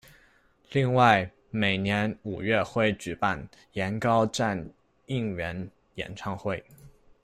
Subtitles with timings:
[0.71, 4.67] 另外每年五月会举办延高战
[5.05, 6.65] 应援演唱会。